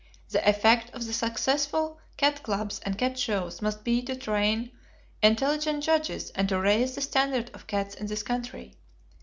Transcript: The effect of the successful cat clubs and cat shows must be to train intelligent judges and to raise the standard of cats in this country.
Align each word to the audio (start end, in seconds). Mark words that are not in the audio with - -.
The 0.29 0.43
effect 0.49 0.89
of 0.95 1.05
the 1.05 1.13
successful 1.13 1.99
cat 2.17 2.41
clubs 2.41 2.79
and 2.79 2.97
cat 2.97 3.19
shows 3.19 3.61
must 3.61 3.83
be 3.83 4.01
to 4.01 4.15
train 4.15 4.71
intelligent 5.21 5.83
judges 5.83 6.31
and 6.31 6.49
to 6.49 6.59
raise 6.59 6.95
the 6.95 7.01
standard 7.01 7.51
of 7.53 7.67
cats 7.67 7.93
in 7.93 8.07
this 8.07 8.23
country. 8.23 8.77